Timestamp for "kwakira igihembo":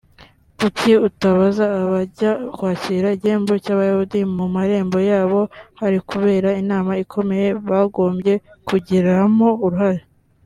2.57-3.53